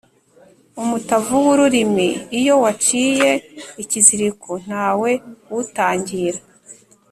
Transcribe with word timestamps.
Umutavu 0.81 1.33
w’urulimi 1.45 2.07
iyo 2.39 2.53
waciye 2.63 3.31
ikiziliko 3.83 4.49
ntawe 4.63 5.11
uwutangira. 5.51 6.39